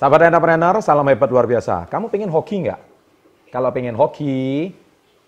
Sahabat 0.00 0.32
entrepreneur, 0.32 0.80
salam 0.80 1.04
hebat 1.12 1.28
luar 1.28 1.44
biasa. 1.44 1.84
Kamu 1.84 2.08
pengen 2.08 2.32
hoki 2.32 2.64
nggak? 2.64 2.80
Kalau 3.52 3.68
pengen 3.68 3.92
hoki, 3.92 4.72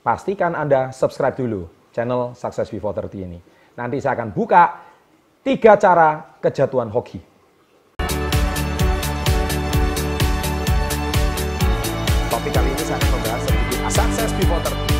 pastikan 0.01 0.57
Anda 0.57 0.89
subscribe 0.97 1.37
dulu 1.37 1.69
channel 1.93 2.33
Success 2.33 2.73
Before 2.73 2.97
30 2.97 3.29
ini. 3.29 3.37
Nanti 3.77 4.01
saya 4.01 4.17
akan 4.17 4.33
buka 4.33 4.81
tiga 5.45 5.77
cara 5.77 6.41
kejatuhan 6.41 6.89
hoki. 6.89 7.21
Topik 12.33 12.53
kali 12.57 12.69
ini 12.73 12.81
saya 12.89 12.97
akan 12.97 13.09
membahas 13.13 13.41
sedikit 13.45 13.81
Success 13.93 14.31
Before 14.41 14.63
30. 14.89 14.92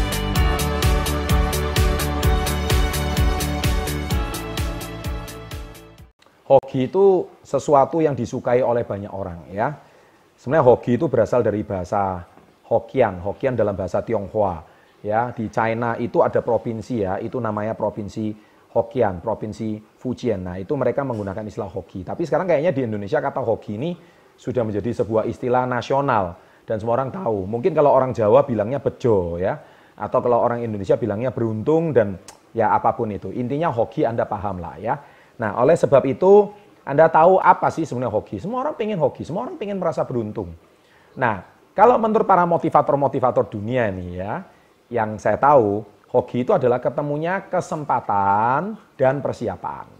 Hoki 6.53 6.93
itu 6.93 7.25
sesuatu 7.41 8.05
yang 8.05 8.13
disukai 8.13 8.61
oleh 8.61 8.85
banyak 8.85 9.09
orang 9.09 9.49
ya. 9.49 9.73
Sebenarnya 10.37 10.69
hoki 10.69 11.01
itu 11.01 11.09
berasal 11.09 11.41
dari 11.41 11.65
bahasa 11.65 12.29
Hokian, 12.69 13.25
Hokian 13.25 13.57
dalam 13.57 13.73
bahasa 13.73 14.05
Tionghoa. 14.05 14.69
Ya, 15.01 15.33
di 15.33 15.49
China 15.49 15.97
itu 15.97 16.21
ada 16.21 16.45
provinsi 16.45 17.03
ya, 17.03 17.17
itu 17.19 17.41
namanya 17.41 17.73
provinsi 17.73 18.37
Hokian, 18.77 19.25
provinsi 19.25 19.81
Fujian. 19.97 20.45
Nah, 20.45 20.61
itu 20.61 20.77
mereka 20.77 21.03
menggunakan 21.09 21.43
istilah 21.49 21.73
hoki. 21.73 22.05
Tapi 22.05 22.23
sekarang 22.29 22.49
kayaknya 22.49 22.73
di 22.73 22.85
Indonesia 22.85 23.19
kata 23.19 23.41
hoki 23.41 23.77
ini 23.81 23.91
sudah 24.37 24.63
menjadi 24.65 24.93
sebuah 25.03 25.29
istilah 25.29 25.65
nasional 25.65 26.37
dan 26.69 26.77
semua 26.81 27.01
orang 27.01 27.13
tahu. 27.13 27.49
Mungkin 27.49 27.73
kalau 27.73 27.93
orang 27.93 28.13
Jawa 28.13 28.45
bilangnya 28.45 28.81
bejo 28.81 29.41
ya, 29.41 29.57
atau 29.97 30.19
kalau 30.21 30.41
orang 30.41 30.65
Indonesia 30.65 30.97
bilangnya 30.97 31.33
beruntung 31.33 31.93
dan 31.97 32.17
ya 32.57 32.73
apa 32.77 32.93
pun 32.97 33.09
itu. 33.13 33.33
Intinya 33.33 33.73
hoki 33.73 34.05
Anda 34.05 34.25
paham 34.29 34.61
lah 34.61 34.77
ya. 34.81 34.95
Nah, 35.43 35.59
oleh 35.59 35.75
sebab 35.75 36.07
itu, 36.07 36.55
Anda 36.87 37.11
tahu 37.11 37.43
apa 37.43 37.67
sih 37.75 37.83
sebenarnya 37.83 38.15
hoki? 38.15 38.39
Semua 38.39 38.63
orang 38.63 38.79
pengen 38.79 39.03
hoki, 39.03 39.27
semua 39.27 39.43
orang 39.43 39.59
pengen 39.59 39.83
merasa 39.83 40.07
beruntung. 40.07 40.55
Nah, 41.19 41.43
kalau 41.75 41.99
menurut 41.99 42.23
para 42.23 42.47
motivator-motivator 42.47 43.51
dunia 43.51 43.91
ini 43.91 44.23
ya, 44.23 44.47
yang 44.87 45.19
saya 45.19 45.43
tahu, 45.43 45.83
hoki 46.15 46.47
itu 46.47 46.55
adalah 46.55 46.79
ketemunya 46.79 47.43
kesempatan 47.51 48.79
dan 48.95 49.19
persiapan. 49.19 49.91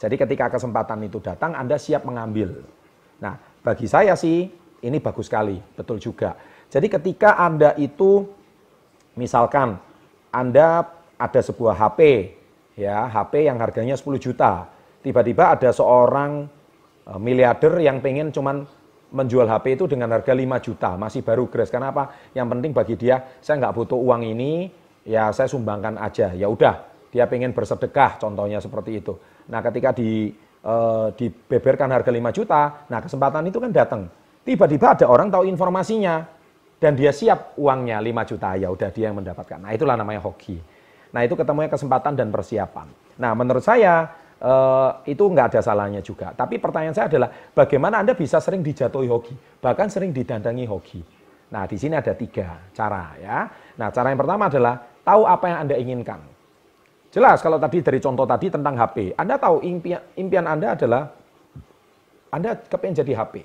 Jadi 0.00 0.16
ketika 0.16 0.48
kesempatan 0.48 1.04
itu 1.04 1.20
datang, 1.20 1.52
Anda 1.52 1.76
siap 1.76 2.08
mengambil. 2.08 2.64
Nah, 3.20 3.36
bagi 3.60 3.84
saya 3.84 4.16
sih, 4.16 4.48
ini 4.80 4.96
bagus 4.96 5.28
sekali, 5.28 5.60
betul 5.76 6.00
juga. 6.00 6.40
Jadi 6.72 6.88
ketika 6.88 7.36
Anda 7.36 7.76
itu, 7.76 8.24
misalkan 9.12 9.76
Anda 10.32 10.88
ada 11.20 11.40
sebuah 11.44 11.76
HP, 11.76 12.32
ya 12.80 13.12
HP 13.12 13.44
yang 13.44 13.60
harganya 13.60 13.92
10 13.92 14.16
juta. 14.16 14.64
Tiba-tiba 15.04 15.52
ada 15.52 15.68
seorang 15.68 16.48
e, 17.04 17.12
miliarder 17.20 17.76
yang 17.84 18.00
pengen 18.00 18.32
cuman 18.32 18.64
menjual 19.12 19.44
HP 19.44 19.76
itu 19.76 19.84
dengan 19.84 20.16
harga 20.16 20.32
5 20.32 20.64
juta, 20.64 20.96
masih 20.96 21.20
baru 21.20 21.44
gratis. 21.52 21.68
Karena 21.68 21.92
apa? 21.92 22.32
Yang 22.32 22.46
penting 22.56 22.70
bagi 22.72 22.94
dia, 22.96 23.20
saya 23.44 23.60
nggak 23.60 23.74
butuh 23.76 24.00
uang 24.00 24.22
ini, 24.24 24.72
ya 25.04 25.28
saya 25.36 25.50
sumbangkan 25.50 26.00
aja. 26.00 26.32
Ya 26.32 26.48
udah, 26.48 26.80
dia 27.12 27.28
pengen 27.28 27.52
bersedekah, 27.52 28.16
contohnya 28.16 28.62
seperti 28.64 29.04
itu. 29.04 29.12
Nah, 29.52 29.60
ketika 29.60 29.92
di 29.92 30.32
e, 30.64 30.74
dibeberkan 31.20 31.92
harga 31.92 32.08
5 32.08 32.32
juta, 32.32 32.62
nah 32.88 33.00
kesempatan 33.04 33.44
itu 33.50 33.58
kan 33.60 33.70
datang. 33.74 34.02
Tiba-tiba 34.40 34.96
ada 34.96 35.04
orang 35.04 35.28
tahu 35.28 35.44
informasinya 35.44 36.24
dan 36.80 36.96
dia 36.96 37.12
siap 37.12 37.60
uangnya 37.60 38.00
5 38.00 38.30
juta, 38.30 38.56
ya 38.56 38.72
udah 38.72 38.88
dia 38.88 39.12
yang 39.12 39.20
mendapatkan. 39.20 39.58
Nah, 39.60 39.72
itulah 39.74 40.00
namanya 40.00 40.24
hoki. 40.24 40.79
Nah 41.10 41.20
itu 41.26 41.34
ketemunya 41.34 41.70
kesempatan 41.70 42.14
dan 42.14 42.28
persiapan. 42.30 42.86
Nah 43.18 43.32
menurut 43.34 43.62
saya 43.62 44.10
eh, 44.38 44.90
itu 45.10 45.22
nggak 45.26 45.56
ada 45.56 45.60
salahnya 45.60 46.00
juga. 46.00 46.32
Tapi 46.34 46.56
pertanyaan 46.62 46.94
saya 46.94 47.06
adalah 47.10 47.28
bagaimana 47.54 48.02
Anda 48.02 48.14
bisa 48.14 48.38
sering 48.38 48.62
dijatuhi 48.62 49.08
hoki, 49.10 49.34
bahkan 49.58 49.90
sering 49.90 50.14
didandangi 50.14 50.64
hoki. 50.66 51.00
Nah 51.50 51.66
di 51.66 51.76
sini 51.76 51.98
ada 51.98 52.14
tiga 52.14 52.70
cara 52.70 53.18
ya. 53.18 53.38
Nah 53.78 53.88
cara 53.90 54.14
yang 54.14 54.20
pertama 54.22 54.46
adalah 54.46 54.74
tahu 55.02 55.22
apa 55.26 55.44
yang 55.50 55.58
Anda 55.66 55.76
inginkan. 55.76 56.20
Jelas 57.10 57.42
kalau 57.42 57.58
tadi 57.58 57.82
dari 57.82 57.98
contoh 57.98 58.22
tadi 58.22 58.46
tentang 58.54 58.78
HP, 58.78 59.18
Anda 59.18 59.34
tahu 59.34 59.66
impian, 59.66 59.98
impian 60.14 60.46
Anda 60.46 60.78
adalah 60.78 61.10
Anda 62.30 62.54
kepengen 62.54 63.02
jadi 63.02 63.18
HP. 63.18 63.42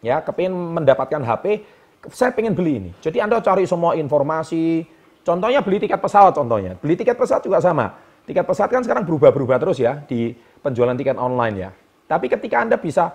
Ya, 0.00 0.24
kepengen 0.24 0.56
mendapatkan 0.80 1.20
HP, 1.20 1.62
saya 2.10 2.32
pengen 2.32 2.56
beli 2.56 2.80
ini. 2.80 2.90
Jadi 3.04 3.20
Anda 3.20 3.38
cari 3.44 3.68
semua 3.68 3.92
informasi, 3.94 4.88
Contohnya 5.22 5.62
beli 5.62 5.78
tiket 5.78 6.02
pesawat 6.02 6.34
contohnya. 6.34 6.74
Beli 6.78 6.98
tiket 6.98 7.14
pesawat 7.14 7.42
juga 7.46 7.62
sama. 7.62 7.94
Tiket 8.26 8.42
pesawat 8.42 8.70
kan 8.70 8.82
sekarang 8.82 9.06
berubah-berubah 9.06 9.58
terus 9.62 9.78
ya 9.78 10.02
di 10.02 10.34
penjualan 10.34 10.94
tiket 10.94 11.18
online 11.18 11.56
ya. 11.58 11.70
Tapi 12.10 12.26
ketika 12.26 12.62
Anda 12.62 12.76
bisa 12.78 13.10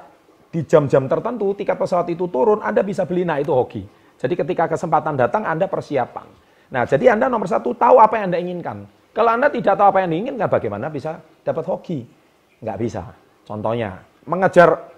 di 0.47 0.63
jam-jam 0.63 1.06
tertentu 1.12 1.51
tiket 1.53 1.75
pesawat 1.75 2.07
itu 2.12 2.31
turun, 2.31 2.63
Anda 2.63 2.84
bisa 2.84 3.03
beli. 3.03 3.28
Nah 3.28 3.40
itu 3.44 3.51
hoki. 3.51 3.84
Jadi 4.18 4.34
ketika 4.34 4.72
kesempatan 4.72 5.19
datang, 5.19 5.44
Anda 5.44 5.68
persiapan. 5.68 6.28
Nah 6.72 6.84
jadi 6.88 7.16
Anda 7.16 7.28
nomor 7.28 7.47
satu 7.51 7.75
tahu 7.75 8.00
apa 8.00 8.19
yang 8.19 8.31
Anda 8.31 8.39
inginkan. 8.39 8.78
Kalau 9.12 9.34
Anda 9.34 9.50
tidak 9.50 9.75
tahu 9.81 9.88
apa 9.91 10.00
yang 10.06 10.13
diinginkan, 10.13 10.45
bagaimana 10.45 10.94
bisa 10.94 11.18
dapat 11.41 11.66
hoki? 11.66 12.06
Nggak 12.62 12.78
bisa. 12.78 13.01
Contohnya, 13.50 13.97
mengejar 14.29 14.94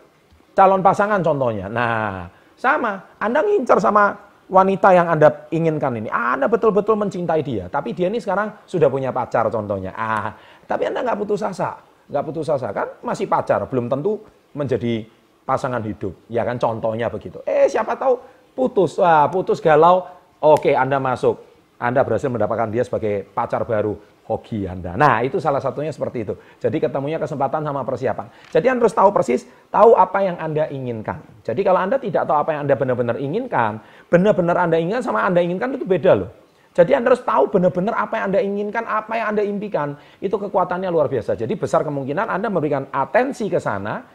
calon 0.51 0.83
pasangan 0.83 1.23
contohnya. 1.23 1.71
Nah, 1.71 2.27
sama. 2.59 3.15
Anda 3.15 3.39
ngincer 3.39 3.79
sama 3.79 4.11
wanita 4.49 4.89
yang 4.91 5.07
Anda 5.07 5.45
inginkan 5.53 5.93
ini, 6.01 6.09
Anda 6.09 6.49
betul-betul 6.49 6.97
mencintai 6.97 7.41
dia, 7.45 7.69
tapi 7.69 7.93
dia 7.93 8.09
ini 8.09 8.17
sekarang 8.17 8.65
sudah 8.65 8.89
punya 8.89 9.13
pacar 9.13 9.45
contohnya. 9.47 9.93
Ah, 9.93 10.33
tapi 10.65 10.89
Anda 10.89 11.05
nggak 11.05 11.17
putus 11.21 11.45
asa, 11.45 11.77
nggak 12.09 12.23
putus 12.25 12.49
asa. 12.49 12.73
Kan 12.73 12.99
masih 13.05 13.29
pacar, 13.29 13.61
belum 13.69 13.87
tentu 13.87 14.19
menjadi 14.57 15.05
pasangan 15.45 15.85
hidup, 15.85 16.13
ya 16.27 16.41
kan? 16.41 16.57
Contohnya 16.57 17.07
begitu. 17.13 17.39
Eh 17.45 17.69
siapa 17.69 17.93
tahu 17.93 18.17
putus, 18.57 18.97
wah 18.97 19.29
putus 19.29 19.61
galau, 19.61 20.09
oke 20.41 20.73
Anda 20.73 20.97
masuk, 20.97 21.37
Anda 21.77 22.01
berhasil 22.01 22.27
mendapatkan 22.27 22.73
dia 22.73 22.81
sebagai 22.81 23.29
pacar 23.29 23.63
baru 23.69 23.95
hoki 24.29 24.69
Anda. 24.69 24.93
Nah, 24.93 25.25
itu 25.25 25.41
salah 25.41 25.57
satunya 25.57 25.89
seperti 25.89 26.21
itu. 26.21 26.37
Jadi 26.61 26.77
ketemunya 26.77 27.17
kesempatan 27.17 27.65
sama 27.65 27.81
persiapan. 27.81 28.29
Jadi 28.53 28.69
Anda 28.69 28.85
harus 28.85 28.93
tahu 28.93 29.09
persis, 29.09 29.49
tahu 29.73 29.97
apa 29.97 30.21
yang 30.21 30.37
Anda 30.37 30.69
inginkan. 30.69 31.41
Jadi 31.41 31.65
kalau 31.65 31.81
Anda 31.81 31.97
tidak 31.97 32.29
tahu 32.29 32.37
apa 32.37 32.53
yang 32.53 32.61
Anda 32.69 32.77
benar-benar 32.77 33.17
inginkan, 33.17 33.81
benar-benar 34.05 34.69
Anda 34.69 34.77
inginkan 34.77 35.01
sama 35.01 35.25
Anda 35.25 35.41
inginkan 35.41 35.73
itu 35.73 35.89
beda 35.89 36.13
loh. 36.13 36.29
Jadi 36.77 36.93
Anda 36.93 37.11
harus 37.11 37.25
tahu 37.25 37.49
benar-benar 37.49 37.97
apa 37.97 38.21
yang 38.21 38.25
Anda 38.29 38.39
inginkan, 38.45 38.83
apa 38.85 39.13
yang 39.17 39.27
Anda 39.33 39.43
impikan. 39.43 39.97
Itu 40.21 40.37
kekuatannya 40.37 40.93
luar 40.93 41.09
biasa. 41.09 41.33
Jadi 41.33 41.57
besar 41.57 41.81
kemungkinan 41.81 42.29
Anda 42.29 42.53
memberikan 42.53 42.85
atensi 42.93 43.49
ke 43.49 43.57
sana, 43.57 44.05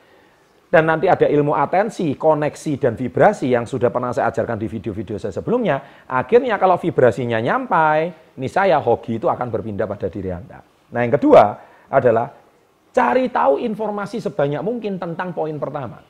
dan 0.75 0.91
nanti 0.91 1.07
ada 1.07 1.31
ilmu 1.31 1.55
atensi, 1.55 2.19
koneksi, 2.19 2.73
dan 2.83 2.99
vibrasi 2.99 3.55
yang 3.55 3.63
sudah 3.63 3.95
pernah 3.95 4.11
saya 4.11 4.35
ajarkan 4.35 4.59
di 4.59 4.67
video-video 4.67 5.23
saya 5.23 5.31
sebelumnya. 5.31 6.03
Akhirnya 6.11 6.59
kalau 6.59 6.75
vibrasinya 6.83 7.39
nyampai, 7.39 8.35
ini 8.35 8.51
saya 8.51 8.83
hoki 8.83 9.23
itu 9.23 9.31
akan 9.31 9.55
berpindah 9.55 9.87
pada 9.87 10.11
diri 10.11 10.35
Anda. 10.35 10.59
Nah 10.91 10.99
yang 10.99 11.15
kedua 11.15 11.43
adalah 11.87 12.27
cari 12.91 13.31
tahu 13.31 13.63
informasi 13.63 14.19
sebanyak 14.19 14.67
mungkin 14.67 14.99
tentang 14.99 15.31
poin 15.31 15.55
pertama. 15.63 16.03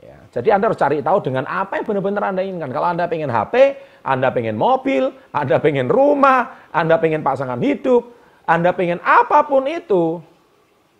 Ya, 0.00 0.16
jadi 0.32 0.56
Anda 0.56 0.72
harus 0.72 0.80
cari 0.80 1.04
tahu 1.04 1.20
dengan 1.20 1.44
apa 1.44 1.76
yang 1.76 1.84
benar-benar 1.84 2.32
Anda 2.32 2.40
inginkan. 2.40 2.72
Kalau 2.72 2.88
Anda 2.88 3.04
pengen 3.04 3.28
HP, 3.28 3.54
Anda 4.00 4.32
pengen 4.32 4.56
mobil, 4.56 5.12
Anda 5.28 5.60
pengen 5.60 5.92
rumah, 5.92 6.72
Anda 6.72 6.96
pengen 6.96 7.20
pasangan 7.20 7.60
hidup, 7.60 8.08
Anda 8.48 8.72
pengen 8.72 8.96
apa 9.04 9.44
pun 9.44 9.68
itu, 9.68 10.24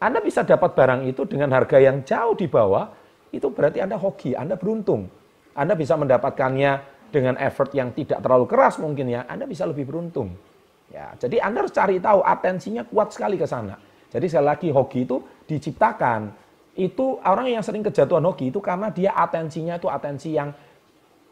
anda 0.01 0.25
bisa 0.25 0.41
dapat 0.49 0.73
barang 0.73 1.05
itu 1.05 1.29
dengan 1.29 1.53
harga 1.53 1.77
yang 1.77 2.01
jauh 2.09 2.33
di 2.33 2.49
bawah, 2.49 2.89
itu 3.37 3.53
berarti 3.53 3.85
Anda 3.85 4.01
hoki, 4.01 4.33
Anda 4.33 4.57
beruntung. 4.57 5.13
Anda 5.53 5.77
bisa 5.77 5.93
mendapatkannya 6.01 6.73
dengan 7.13 7.37
effort 7.37 7.69
yang 7.77 7.93
tidak 7.93 8.25
terlalu 8.25 8.49
keras 8.49 8.81
mungkin 8.81 9.13
ya, 9.13 9.29
Anda 9.29 9.45
bisa 9.45 9.69
lebih 9.69 9.85
beruntung. 9.93 10.33
Ya, 10.89 11.13
jadi 11.21 11.45
Anda 11.45 11.63
harus 11.63 11.75
cari 11.77 12.01
tahu 12.01 12.25
atensinya 12.25 12.89
kuat 12.89 13.13
sekali 13.13 13.37
ke 13.37 13.45
sana. 13.45 13.77
Jadi 14.09 14.27
sekali 14.27 14.47
lagi 14.49 14.69
hoki 14.73 15.05
itu 15.05 15.21
diciptakan. 15.45 16.33
Itu 16.81 17.21
orang 17.21 17.53
yang 17.53 17.61
sering 17.61 17.85
kejatuhan 17.85 18.25
hoki 18.25 18.49
itu 18.49 18.59
karena 18.59 18.89
dia 18.89 19.13
atensinya 19.13 19.77
itu 19.77 19.87
atensi 19.87 20.33
yang 20.33 20.49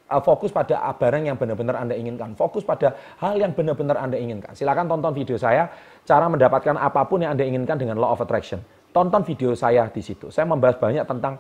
fokus 0.09 0.49
pada 0.49 0.81
barang 0.97 1.29
yang 1.29 1.37
benar-benar 1.37 1.77
Anda 1.85 1.93
inginkan, 1.93 2.33
fokus 2.33 2.65
pada 2.65 2.97
hal 3.21 3.37
yang 3.37 3.53
benar-benar 3.53 4.01
Anda 4.01 4.17
inginkan. 4.17 4.57
Silakan 4.57 4.89
tonton 4.89 5.13
video 5.13 5.37
saya 5.37 5.69
cara 6.09 6.25
mendapatkan 6.33 6.75
apa 6.81 7.05
pun 7.05 7.21
yang 7.21 7.37
Anda 7.37 7.45
inginkan 7.45 7.77
dengan 7.77 8.01
law 8.01 8.17
of 8.17 8.25
attraction. 8.25 8.65
Tonton 8.89 9.21
video 9.21 9.53
saya 9.53 9.93
di 9.93 10.01
situ. 10.01 10.33
Saya 10.33 10.49
membahas 10.49 10.81
banyak 10.81 11.05
tentang 11.05 11.37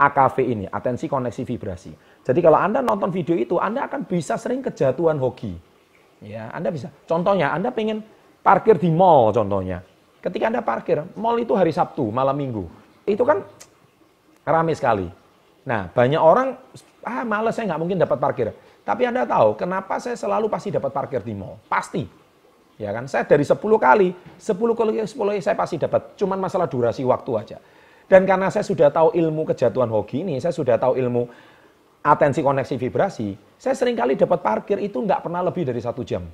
AKV 0.00 0.36
ini, 0.44 0.64
atensi 0.68 1.08
koneksi 1.08 1.42
vibrasi. 1.48 1.92
Jadi 2.20 2.40
kalau 2.44 2.60
Anda 2.60 2.84
nonton 2.84 3.08
video 3.08 3.36
itu, 3.36 3.56
Anda 3.56 3.88
akan 3.88 4.04
bisa 4.04 4.36
sering 4.36 4.60
kejatuhan 4.60 5.16
hoki. 5.16 5.56
Ya, 6.20 6.52
Anda 6.52 6.68
bisa. 6.68 6.92
Contohnya, 7.08 7.52
Anda 7.56 7.72
pengen 7.72 8.04
parkir 8.44 8.76
di 8.76 8.92
mall 8.92 9.32
contohnya. 9.32 9.80
Ketika 10.20 10.52
Anda 10.52 10.60
parkir, 10.60 11.00
mall 11.16 11.40
itu 11.40 11.56
hari 11.56 11.72
Sabtu, 11.72 12.12
malam 12.12 12.36
Minggu. 12.36 12.68
Itu 13.08 13.24
kan 13.24 13.40
ramai 14.44 14.76
sekali. 14.76 15.08
Nah, 15.66 15.92
banyak 15.92 16.20
orang 16.20 16.56
ah 17.04 17.24
males 17.24 17.56
saya 17.56 17.72
nggak 17.72 17.80
mungkin 17.80 17.98
dapat 18.00 18.18
parkir. 18.20 18.48
Tapi 18.84 19.02
Anda 19.04 19.28
tahu 19.28 19.60
kenapa 19.60 20.00
saya 20.00 20.16
selalu 20.16 20.48
pasti 20.48 20.72
dapat 20.72 20.90
parkir 20.90 21.20
di 21.20 21.36
mall? 21.36 21.60
Pasti. 21.68 22.04
Ya 22.80 22.96
kan? 22.96 23.04
Saya 23.04 23.28
dari 23.28 23.44
10 23.44 23.60
kali, 23.60 24.08
10 24.40 24.72
kali 24.72 24.92
10 25.04 25.12
kali 25.12 25.40
saya 25.44 25.56
pasti 25.56 25.76
dapat. 25.76 26.16
Cuman 26.16 26.40
masalah 26.40 26.64
durasi 26.64 27.04
waktu 27.04 27.32
aja. 27.36 27.58
Dan 28.10 28.26
karena 28.26 28.50
saya 28.50 28.66
sudah 28.66 28.90
tahu 28.90 29.14
ilmu 29.14 29.46
kejatuhan 29.54 29.86
hoki 29.86 30.26
ini, 30.26 30.42
saya 30.42 30.50
sudah 30.50 30.74
tahu 30.80 30.98
ilmu 30.98 31.30
atensi 32.02 32.40
koneksi 32.40 32.74
vibrasi, 32.80 33.36
saya 33.60 33.76
sering 33.76 33.94
kali 33.94 34.16
dapat 34.16 34.40
parkir 34.40 34.80
itu 34.80 34.98
nggak 34.98 35.20
pernah 35.22 35.44
lebih 35.44 35.68
dari 35.68 35.78
satu 35.78 36.00
jam. 36.02 36.26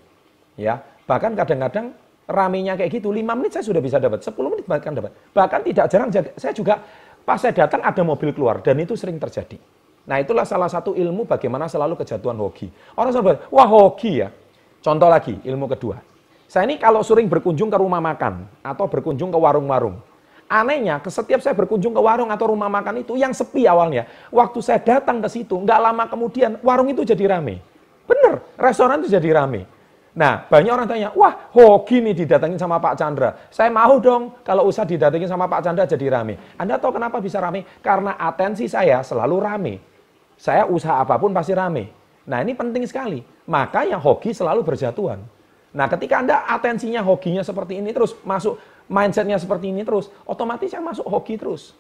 Ya, 0.57 0.81
bahkan 1.05 1.37
kadang-kadang 1.37 1.93
ramenya 2.25 2.81
kayak 2.81 2.97
gitu, 2.97 3.13
lima 3.13 3.37
menit 3.37 3.53
saya 3.53 3.67
sudah 3.67 3.83
bisa 3.85 4.01
dapat, 4.01 4.25
10 4.25 4.33
menit 4.49 4.65
bahkan 4.65 4.97
dapat. 4.97 5.13
Bahkan 5.37 5.61
tidak 5.69 5.87
jarang, 5.93 6.09
saya 6.41 6.53
juga 6.57 6.81
pas 7.27 7.43
saya 7.43 7.67
datang 7.67 7.83
ada 7.83 8.03
mobil 8.07 8.31
keluar, 8.31 8.63
dan 8.63 8.79
itu 8.79 8.95
sering 8.95 9.19
terjadi. 9.19 9.59
Nah 10.07 10.23
itulah 10.23 10.47
salah 10.47 10.71
satu 10.71 10.95
ilmu 10.95 11.27
bagaimana 11.27 11.67
selalu 11.67 11.99
kejatuhan 11.99 12.39
hoki. 12.39 12.71
Orang 12.95 13.11
selalu 13.11 13.43
wah 13.51 13.67
hoki 13.67 14.23
ya. 14.23 14.31
Contoh 14.79 15.11
lagi, 15.11 15.35
ilmu 15.43 15.67
kedua. 15.67 15.99
Saya 16.47 16.71
ini 16.71 16.79
kalau 16.79 17.03
sering 17.03 17.27
berkunjung 17.27 17.67
ke 17.67 17.75
rumah 17.75 17.99
makan, 17.99 18.47
atau 18.63 18.87
berkunjung 18.87 19.35
ke 19.35 19.39
warung-warung, 19.43 19.99
Anehnya, 20.47 21.03
setiap 21.11 21.43
saya 21.43 21.59
berkunjung 21.59 21.91
ke 21.91 21.99
warung 21.99 22.31
atau 22.31 22.55
rumah 22.55 22.71
makan 22.71 23.03
itu 23.03 23.19
yang 23.19 23.35
sepi 23.35 23.67
awalnya. 23.67 24.07
Waktu 24.31 24.63
saya 24.63 24.79
datang 24.79 25.19
ke 25.19 25.27
situ, 25.27 25.59
nggak 25.59 25.81
lama 25.83 26.07
kemudian 26.07 26.63
warung 26.63 26.87
itu 26.87 27.03
jadi 27.03 27.35
rame. 27.35 27.59
Bener, 28.07 28.39
restoran 28.55 29.03
itu 29.03 29.11
jadi 29.11 29.43
rame. 29.43 29.67
Nah, 30.17 30.49
banyak 30.49 30.73
orang 30.73 30.89
tanya, 30.89 31.13
wah 31.13 31.53
hoki 31.53 32.01
nih 32.01 32.17
didatengin 32.25 32.57
sama 32.57 32.81
Pak 32.81 32.97
Chandra. 32.97 33.37
Saya 33.53 33.69
mau 33.69 34.01
dong 34.01 34.41
kalau 34.41 34.65
usah 34.65 34.89
didatengin 34.89 35.29
sama 35.29 35.45
Pak 35.45 35.61
Chandra 35.61 35.85
jadi 35.85 36.09
rame. 36.09 36.57
Anda 36.57 36.81
tahu 36.81 36.97
kenapa 36.97 37.21
bisa 37.21 37.37
rame? 37.37 37.69
Karena 37.85 38.17
atensi 38.17 38.65
saya 38.65 39.05
selalu 39.05 39.37
rame. 39.37 39.75
Saya 40.41 40.65
usaha 40.65 41.05
apa 41.05 41.21
pun 41.21 41.37
pasti 41.37 41.53
rame. 41.53 41.93
Nah 42.33 42.41
ini 42.41 42.57
penting 42.57 42.89
sekali. 42.89 43.21
Maka 43.45 43.85
yang 43.85 44.01
hoki 44.01 44.33
selalu 44.33 44.65
berjatuhan. 44.65 45.21
Nah 45.77 45.87
ketika 45.93 46.25
Anda 46.25 46.49
atensinya 46.49 47.05
hokinya 47.05 47.45
seperti 47.45 47.77
ini 47.77 47.93
terus 47.93 48.17
masuk 48.25 48.57
mindsetnya 48.89 49.37
seperti 49.37 49.69
ini 49.69 49.85
terus, 49.85 50.09
otomatis 50.25 50.73
yang 50.73 50.87
masuk 50.87 51.05
hoki 51.05 51.37
terus. 51.37 51.77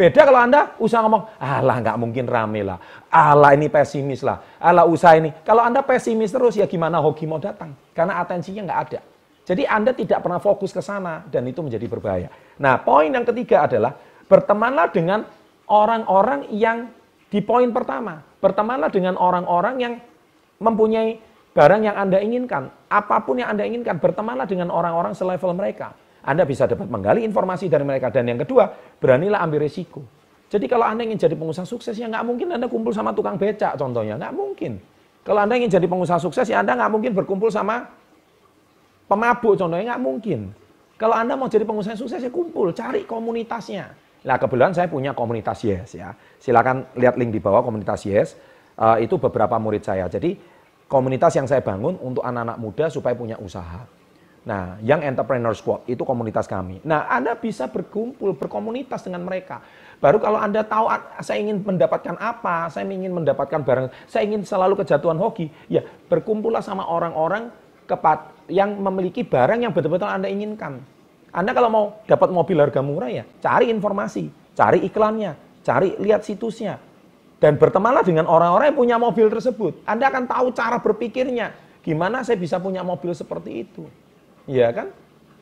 Beda 0.00 0.24
kalau 0.24 0.40
Anda 0.40 0.72
usaha 0.80 1.04
ngomong, 1.04 1.36
alah 1.36 1.76
nggak 1.84 1.96
mungkin 2.00 2.24
rame 2.24 2.64
lah, 2.64 2.80
alah 3.12 3.52
ini 3.52 3.68
pesimis 3.68 4.24
lah, 4.24 4.40
alah 4.56 4.88
usaha 4.88 5.12
ini. 5.12 5.28
Kalau 5.44 5.60
Anda 5.60 5.84
pesimis 5.84 6.32
terus, 6.32 6.56
ya 6.56 6.64
gimana 6.64 7.04
hoki 7.04 7.28
mau 7.28 7.36
datang? 7.36 7.76
Karena 7.92 8.16
atensinya 8.16 8.64
nggak 8.64 8.80
ada. 8.88 9.00
Jadi 9.44 9.68
Anda 9.68 9.92
tidak 9.92 10.24
pernah 10.24 10.40
fokus 10.40 10.72
ke 10.72 10.80
sana, 10.80 11.20
dan 11.28 11.44
itu 11.44 11.60
menjadi 11.60 11.84
berbahaya. 11.84 12.32
Nah, 12.56 12.80
poin 12.80 13.12
yang 13.12 13.28
ketiga 13.28 13.68
adalah, 13.68 13.92
bertemanlah 14.24 14.88
dengan 14.88 15.20
orang-orang 15.68 16.48
yang 16.48 16.88
di 17.28 17.44
poin 17.44 17.68
pertama. 17.68 18.24
Bertemanlah 18.40 18.88
dengan 18.88 19.20
orang-orang 19.20 19.74
yang 19.84 19.94
mempunyai 20.64 21.20
barang 21.52 21.82
yang 21.84 22.00
Anda 22.00 22.24
inginkan. 22.24 22.72
Apa 22.88 23.20
pun 23.20 23.36
yang 23.36 23.52
Anda 23.52 23.68
inginkan, 23.68 24.00
bertemanlah 24.00 24.48
dengan 24.48 24.72
orang-orang 24.72 25.12
selevel 25.12 25.52
mereka. 25.52 25.92
Anda 26.24 26.44
bisa 26.44 26.68
dapat 26.68 26.86
menggali 26.86 27.24
informasi 27.24 27.72
dari 27.72 27.84
mereka. 27.84 28.12
Dan 28.12 28.28
yang 28.28 28.40
kedua, 28.40 28.68
beranilah 29.00 29.40
ambil 29.40 29.64
resiko. 29.64 30.04
Jadi 30.50 30.66
kalau 30.66 30.84
Anda 30.84 31.06
ingin 31.06 31.16
jadi 31.16 31.38
pengusaha 31.38 31.64
sukses, 31.64 31.94
ya 31.94 32.10
nggak 32.10 32.24
mungkin 32.26 32.50
Anda 32.50 32.66
kumpul 32.66 32.90
sama 32.90 33.14
tukang 33.14 33.38
becak 33.38 33.78
contohnya. 33.78 34.18
Nggak 34.18 34.34
mungkin. 34.34 34.72
Kalau 35.22 35.40
Anda 35.46 35.54
ingin 35.56 35.70
jadi 35.70 35.86
pengusaha 35.86 36.18
sukses, 36.18 36.46
ya 36.50 36.60
Anda 36.60 36.74
nggak 36.74 36.90
mungkin 36.90 37.12
berkumpul 37.14 37.48
sama 37.48 37.86
pemabuk 39.06 39.54
contohnya. 39.56 39.94
Nggak 39.94 40.02
mungkin. 40.02 40.40
Kalau 41.00 41.16
Anda 41.16 41.38
mau 41.38 41.48
jadi 41.48 41.64
pengusaha 41.64 41.96
sukses, 41.96 42.20
ya 42.20 42.28
kumpul. 42.28 42.76
Cari 42.76 43.08
komunitasnya. 43.08 44.10
Nah 44.20 44.36
kebetulan 44.36 44.76
saya 44.76 44.84
punya 44.84 45.16
komunitas 45.16 45.64
Yes 45.64 45.96
ya. 45.96 46.12
Silakan 46.36 46.92
lihat 46.92 47.16
link 47.16 47.32
di 47.32 47.40
bawah 47.40 47.64
komunitas 47.64 48.04
Yes. 48.04 48.36
Uh, 48.76 48.96
itu 49.00 49.16
beberapa 49.16 49.56
murid 49.60 49.84
saya. 49.84 50.08
Jadi 50.08 50.36
komunitas 50.88 51.36
yang 51.36 51.44
saya 51.44 51.60
bangun 51.60 52.00
untuk 52.00 52.24
anak-anak 52.24 52.56
muda 52.56 52.88
supaya 52.88 53.12
punya 53.12 53.36
usaha. 53.36 53.99
Nah, 54.40 54.80
Young 54.80 55.04
Entrepreneur 55.04 55.52
Squad 55.52 55.84
itu 55.84 56.00
komunitas 56.00 56.48
kami. 56.48 56.80
Nah, 56.80 57.04
Anda 57.12 57.36
bisa 57.36 57.68
berkumpul, 57.68 58.32
berkomunitas 58.40 59.04
dengan 59.04 59.28
mereka. 59.28 59.60
Baru 60.00 60.16
kalau 60.16 60.40
Anda 60.40 60.64
tahu 60.64 60.88
saya 61.20 61.44
ingin 61.44 61.60
mendapatkan 61.60 62.16
apa, 62.16 62.72
saya 62.72 62.88
ingin 62.88 63.12
mendapatkan 63.12 63.60
barang, 63.60 63.92
saya 64.08 64.24
ingin 64.24 64.40
selalu 64.40 64.80
kejatuhan 64.80 65.20
hoki, 65.20 65.52
ya 65.68 65.84
berkumpullah 66.08 66.64
sama 66.64 66.88
orang-orang 66.88 67.52
yang 68.48 68.80
memiliki 68.80 69.20
barang 69.28 69.60
yang 69.60 69.76
betul-betul 69.76 70.08
Anda 70.08 70.32
inginkan. 70.32 70.80
Anda 71.36 71.52
kalau 71.52 71.68
mau 71.68 71.84
dapat 72.08 72.32
mobil 72.32 72.56
harga 72.56 72.80
murah 72.80 73.12
ya, 73.12 73.28
cari 73.44 73.68
informasi, 73.68 74.56
cari 74.56 74.88
iklannya, 74.88 75.60
cari 75.60 76.00
lihat 76.00 76.24
situsnya. 76.24 76.80
Dan 77.40 77.56
bertemanlah 77.60 78.04
dengan 78.04 78.28
orang-orang 78.28 78.72
yang 78.72 78.78
punya 78.78 78.96
mobil 79.00 79.28
tersebut. 79.28 79.84
Anda 79.88 80.12
akan 80.12 80.28
tahu 80.28 80.52
cara 80.52 80.76
berpikirnya. 80.80 81.52
Gimana 81.80 82.20
saya 82.20 82.36
bisa 82.36 82.60
punya 82.60 82.84
mobil 82.84 83.16
seperti 83.16 83.64
itu? 83.64 83.88
Iya 84.50 84.68
kan? 84.74 84.90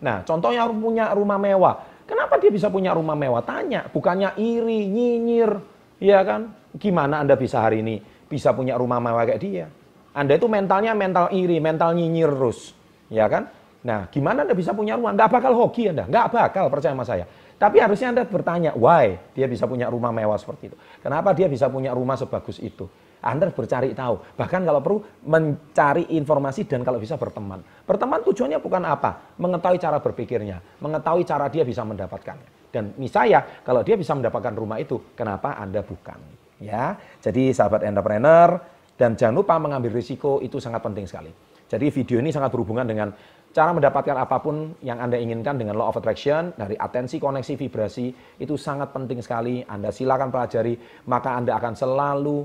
Nah, 0.05 0.21
contohnya 0.29 0.69
punya 0.69 1.17
rumah 1.17 1.41
mewah. 1.41 2.05
Kenapa 2.05 2.37
dia 2.37 2.53
bisa 2.53 2.69
punya 2.69 2.93
rumah 2.93 3.17
mewah? 3.17 3.41
Tanya, 3.41 3.89
bukannya 3.89 4.37
iri, 4.37 4.85
nyinyir. 4.85 5.57
Iya 5.99 6.21
kan? 6.25 6.53
Gimana 6.77 7.25
Anda 7.25 7.35
bisa 7.35 7.65
hari 7.65 7.81
ini 7.81 7.97
bisa 8.29 8.53
punya 8.53 8.77
rumah 8.77 9.01
mewah 9.01 9.25
kayak 9.25 9.41
dia? 9.41 9.67
Anda 10.13 10.37
itu 10.37 10.45
mentalnya 10.47 10.93
mental 10.93 11.33
iri, 11.33 11.57
mental 11.59 11.97
nyinyir 11.97 12.29
terus. 12.29 12.77
Ya 13.09 13.25
kan? 13.27 13.49
Nah, 13.81 14.13
gimana 14.13 14.45
Anda 14.45 14.53
bisa 14.53 14.77
punya 14.77 15.01
rumah? 15.01 15.17
Nggak 15.17 15.31
bakal 15.33 15.53
hoki 15.57 15.89
Anda. 15.89 16.05
Nggak 16.05 16.27
bakal, 16.29 16.65
percaya 16.69 16.93
sama 16.93 17.09
saya. 17.09 17.25
Tapi 17.59 17.83
harusnya 17.83 18.15
Anda 18.15 18.23
bertanya, 18.29 18.71
why 18.77 19.19
dia 19.35 19.49
bisa 19.51 19.67
punya 19.67 19.91
rumah 19.91 20.13
mewah 20.15 20.39
seperti 20.39 20.71
itu? 20.71 20.77
Kenapa 21.03 21.35
dia 21.35 21.51
bisa 21.51 21.67
punya 21.67 21.91
rumah 21.91 22.15
sebagus 22.15 22.61
itu? 22.63 22.87
Anda 23.23 23.51
bercari 23.51 23.95
tahu. 23.95 24.39
Bahkan 24.39 24.61
kalau 24.63 24.81
perlu 24.83 24.99
mencari 25.27 26.15
informasi 26.15 26.67
dan 26.67 26.87
kalau 26.87 27.03
bisa 27.03 27.19
berteman. 27.19 27.63
Berteman 27.83 28.23
tujuannya 28.23 28.59
bukan 28.63 28.83
apa? 28.87 29.35
Mengetahui 29.39 29.79
cara 29.83 29.99
berpikirnya. 29.99 30.63
Mengetahui 30.79 31.27
cara 31.27 31.51
dia 31.51 31.67
bisa 31.67 31.83
mendapatkannya. 31.83 32.71
Dan 32.71 32.93
misalnya 33.01 33.43
kalau 33.65 33.81
dia 33.81 33.97
bisa 33.97 34.13
mendapatkan 34.13 34.53
rumah 34.53 34.77
itu, 34.79 35.01
kenapa 35.17 35.57
Anda 35.57 35.81
bukan? 35.81 36.21
Ya, 36.59 36.99
Jadi 37.23 37.55
sahabat 37.55 37.87
entrepreneur, 37.87 38.59
dan 38.99 39.15
jangan 39.15 39.39
lupa 39.39 39.55
mengambil 39.63 39.95
risiko 39.95 40.43
itu 40.43 40.59
sangat 40.59 40.83
penting 40.83 41.07
sekali. 41.07 41.31
Jadi 41.71 41.87
video 41.95 42.19
ini 42.19 42.35
sangat 42.35 42.51
berhubungan 42.51 42.83
dengan 42.83 43.15
cara 43.55 43.71
mendapatkan 43.71 44.17
apa 44.19 44.43
pun 44.43 44.75
yang 44.83 44.99
Anda 44.99 45.23
inginkan 45.23 45.55
dengan 45.55 45.79
law 45.79 45.95
of 45.95 46.01
attraction, 46.03 46.51
dari 46.59 46.75
atensi, 46.75 47.23
koneksi, 47.23 47.55
vibrasi, 47.55 48.07
itu 48.43 48.55
sangat 48.59 48.91
penting 48.91 49.23
sekali. 49.23 49.63
Anda 49.63 49.95
silakan 49.95 50.35
pelajari, 50.35 50.75
maka 51.07 51.39
Anda 51.39 51.57
akan 51.63 51.75
selalu 51.79 52.39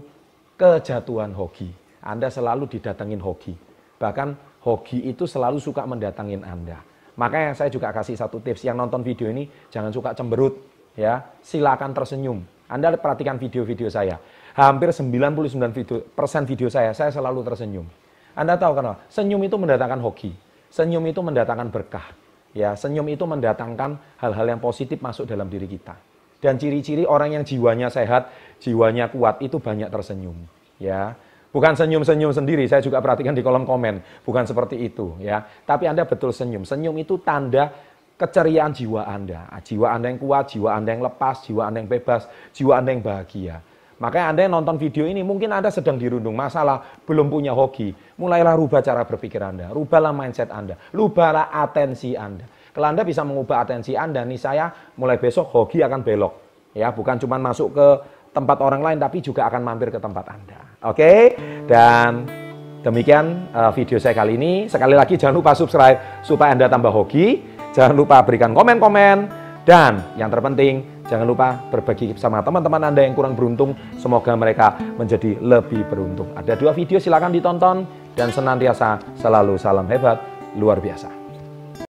kejatuhan 0.57 1.33
hoki. 1.33 1.69
Anda 2.03 2.27
selalu 2.27 2.67
didatengin 2.67 3.19
hoki. 3.23 3.55
Bahkan 3.97 4.59
hoki 4.63 5.07
itu 5.07 5.23
selalu 5.23 5.59
suka 5.59 5.88
mendatangin 5.88 6.44
Anda. 6.44 6.83
Makanya 7.15 7.53
saya 7.53 7.69
juga 7.69 7.94
kasih 7.94 8.17
satu 8.17 8.41
tips 8.41 8.65
yang 8.65 8.75
nonton 8.75 9.05
video 9.05 9.29
ini 9.29 9.45
jangan 9.69 9.94
suka 9.94 10.11
cemberut 10.17 10.57
ya. 10.97 11.21
Silakan 11.39 11.94
tersenyum. 11.94 12.41
Anda 12.67 12.95
perhatikan 12.97 13.38
video-video 13.38 13.88
saya. 13.88 14.17
Hampir 14.53 14.89
99% 14.94 15.73
video, 15.73 15.97
persen 16.13 16.45
video 16.45 16.69
saya 16.69 16.93
saya 16.93 17.10
selalu 17.10 17.41
tersenyum. 17.45 17.86
Anda 18.33 18.57
tahu 18.57 18.81
kenapa? 18.81 18.98
Senyum 19.13 19.41
itu 19.45 19.57
mendatangkan 19.57 20.01
hoki. 20.01 20.33
Senyum 20.74 21.05
itu 21.05 21.22
mendatangkan 21.22 21.69
berkah. 21.69 22.05
Ya, 22.53 22.74
senyum 22.74 23.05
itu 23.10 23.25
mendatangkan 23.25 23.98
hal-hal 24.17 24.45
yang 24.45 24.62
positif 24.62 25.01
masuk 25.01 25.25
dalam 25.25 25.50
diri 25.50 25.69
kita. 25.69 25.98
Dan 26.43 26.59
ciri-ciri 26.59 27.07
orang 27.07 27.39
yang 27.39 27.47
jiwanya 27.47 27.88
sehat, 27.88 28.27
jiwanya 28.59 29.07
kuat 29.07 29.39
itu 29.39 29.63
banyak 29.63 29.88
tersenyum, 29.88 30.35
ya. 30.75 31.15
Bukan 31.55 31.77
senyum-senyum 31.77 32.35
sendiri, 32.35 32.67
saya 32.67 32.83
juga 32.83 33.00
perhatikan 33.00 33.31
di 33.31 33.39
kolom 33.39 33.63
komen, 33.63 34.25
bukan 34.27 34.43
seperti 34.43 34.83
itu, 34.83 35.15
ya. 35.23 35.47
Tapi 35.63 35.88
Anda 35.88 36.03
betul 36.03 36.35
senyum. 36.35 36.67
Senyum 36.67 37.00
itu 37.00 37.15
tanda 37.23 37.71
keceriaan 38.19 38.75
jiwa 38.75 39.07
Anda. 39.07 39.47
Ah, 39.47 39.63
jiwa 39.63 39.93
Anda 39.93 40.12
yang 40.12 40.19
kuat, 40.19 40.51
jiwa 40.51 40.69
Anda 40.75 40.89
yang 40.97 41.03
lepas, 41.05 41.47
jiwa 41.47 41.69
Anda 41.69 41.77
yang 41.85 41.89
bebas, 41.89 42.27
jiwa 42.51 42.73
Anda 42.81 42.89
yang 42.91 43.03
bahagia. 43.05 43.55
Makanya 44.01 44.25
Anda 44.33 44.41
yang 44.50 44.53
nonton 44.59 44.75
video 44.81 45.05
ini, 45.05 45.21
mungkin 45.21 45.53
Anda 45.53 45.69
sedang 45.69 45.95
dirundung 45.95 46.35
masalah, 46.35 47.03
belum 47.07 47.29
punya 47.29 47.53
hoki. 47.55 47.93
Mulailah 48.19 48.57
rubah 48.57 48.81
cara 48.81 49.05
berpikir 49.05 49.39
Anda, 49.39 49.71
rubahlah 49.71 50.12
mindset 50.12 50.50
Anda, 50.50 50.75
rubahlah 50.91 51.53
atensi 51.53 52.17
Anda. 52.17 52.43
Kalau 52.74 52.89
Anda 52.89 53.06
bisa 53.06 53.22
mengubah 53.22 53.70
atensi 53.70 53.94
Anda, 53.94 54.25
nih 54.25 54.42
saya 54.42 54.65
mulai 54.98 55.22
besok 55.22 55.53
hoki 55.53 55.86
akan 55.86 56.01
belok. 56.01 56.34
Ya, 56.74 56.89
bukan 56.89 57.22
cuma 57.22 57.38
masuk 57.38 57.77
ke 57.77 57.88
tempat 58.34 58.58
orang 58.65 58.82
lain, 58.82 58.98
tapi 58.98 59.22
juga 59.22 59.46
akan 59.46 59.62
mampir 59.62 59.94
ke 59.94 60.01
tempat 60.01 60.25
Anda. 60.25 60.60
Oke? 60.89 61.38
Dan 61.70 62.25
demikian 62.82 63.53
uh, 63.53 63.70
video 63.77 64.01
saya 64.01 64.18
kali 64.18 64.42
ini. 64.42 64.65
Sekali 64.65 64.98
lagi 64.98 65.22
jangan 65.22 65.38
lupa 65.38 65.53
subscribe 65.53 66.25
supaya 66.25 66.58
Anda 66.58 66.65
tambah 66.65 66.89
hoki. 66.89 67.46
Jangan 67.77 67.94
lupa 67.94 68.25
berikan 68.25 68.58
komen-komen. 68.58 69.46
Dan 69.63 70.18
yang 70.18 70.34
terpenting, 70.34 71.06
jangan 71.06 71.30
lupa 71.30 71.56
berbagi 71.70 72.18
sama 72.18 72.42
teman-teman 72.42 72.89
Anda 72.89 73.06
yang 73.06 73.13
kurang 73.13 73.38
beruntung. 73.38 73.77
Semoga 74.01 74.34
mereka 74.34 74.75
menjadi 74.98 75.38
lebih 75.39 75.86
beruntung. 75.88 76.34
Ada 76.34 76.58
dua 76.58 76.74
video, 76.74 76.98
silahkan 76.98 77.30
ditonton. 77.30 77.86
Dan 78.18 78.30
senantiasa 78.34 78.98
selalu 79.18 79.62
salam 79.62 79.86
hebat, 79.89 80.18
luar 80.58 80.77
biasa. 80.82 81.23